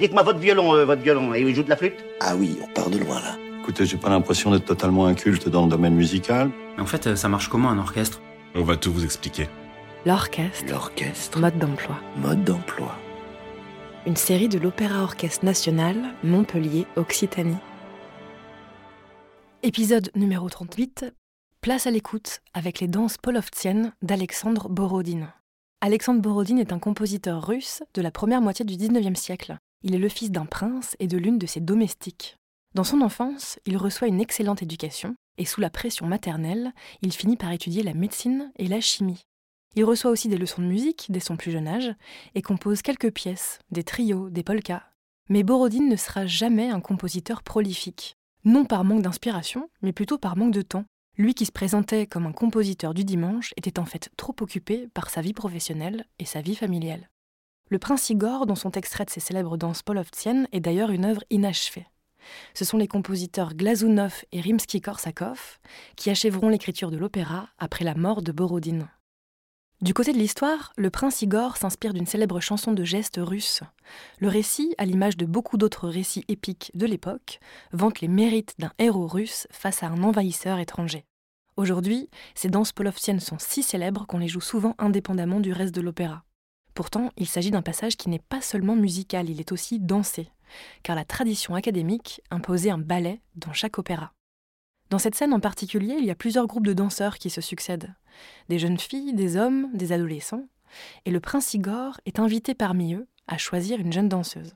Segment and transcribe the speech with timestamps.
[0.00, 2.66] Dites-moi votre violon, euh, votre violon, et il joue de la flûte Ah oui, on
[2.72, 3.36] part de loin là.
[3.60, 6.50] Écoutez, j'ai pas l'impression d'être totalement inculte dans le domaine musical.
[6.76, 8.20] Mais en fait, euh, ça marche comment un orchestre?
[8.54, 9.48] On va tout vous expliquer.
[10.06, 11.96] L'orchestre, L'orchestre, mode d'emploi.
[12.16, 12.94] mode d'emploi.
[14.06, 17.56] Une série de l'Opéra Orchestre National, Montpellier, Occitanie.
[19.62, 21.12] Épisode numéro 38.
[21.60, 25.32] Place à l'écoute avec les danses polovtsiennes d'Alexandre Borodine.
[25.80, 29.58] Alexandre Borodine est un compositeur russe de la première moitié du 19e siècle.
[29.82, 32.36] Il est le fils d'un prince et de l'une de ses domestiques.
[32.74, 37.36] Dans son enfance, il reçoit une excellente éducation et sous la pression maternelle, il finit
[37.36, 39.24] par étudier la médecine et la chimie.
[39.76, 41.94] Il reçoit aussi des leçons de musique dès son plus jeune âge
[42.34, 44.82] et compose quelques pièces, des trios, des polkas.
[45.28, 48.16] Mais Borodine ne sera jamais un compositeur prolifique.
[48.44, 50.84] Non par manque d'inspiration, mais plutôt par manque de temps.
[51.16, 55.10] Lui qui se présentait comme un compositeur du dimanche était en fait trop occupé par
[55.10, 57.08] sa vie professionnelle et sa vie familiale.
[57.70, 61.86] Le Prince Igor, dont sont extraites ses célèbres danses polovtsiennes, est d'ailleurs une œuvre inachevée.
[62.54, 65.58] Ce sont les compositeurs Glazunov et Rimsky-Korsakov
[65.96, 68.88] qui achèveront l'écriture de l'opéra après la mort de Borodine.
[69.80, 73.60] Du côté de l'histoire, le prince Igor s'inspire d'une célèbre chanson de gestes russe.
[74.18, 77.38] Le récit, à l'image de beaucoup d'autres récits épiques de l'époque,
[77.72, 81.04] vante les mérites d'un héros russe face à un envahisseur étranger.
[81.56, 85.80] Aujourd'hui, ces danses polovtsiennes sont si célèbres qu'on les joue souvent indépendamment du reste de
[85.80, 86.24] l'opéra.
[86.78, 90.30] Pourtant, il s'agit d'un passage qui n'est pas seulement musical, il est aussi dansé,
[90.84, 94.12] car la tradition académique imposait un ballet dans chaque opéra.
[94.88, 97.92] Dans cette scène en particulier, il y a plusieurs groupes de danseurs qui se succèdent.
[98.48, 100.46] Des jeunes filles, des hommes, des adolescents.
[101.04, 104.54] Et le prince Igor est invité parmi eux à choisir une jeune danseuse.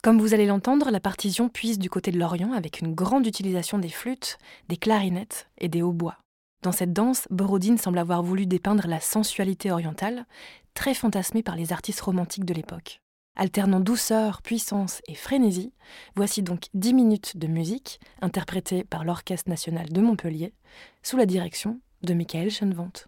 [0.00, 3.78] Comme vous allez l'entendre, la partition puise du côté de l'Orient avec une grande utilisation
[3.78, 6.18] des flûtes, des clarinettes et des hautbois.
[6.62, 10.26] Dans cette danse, Borodine semble avoir voulu dépeindre la sensualité orientale,
[10.74, 13.00] très fantasmée par les artistes romantiques de l'époque.
[13.36, 15.72] Alternant douceur, puissance et frénésie,
[16.16, 20.52] voici donc 10 minutes de musique interprétée par l'Orchestre national de Montpellier
[21.04, 23.06] sous la direction de Michael Schoenwandt.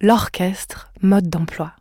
[0.00, 1.72] L'orchestre, mode d'emploi.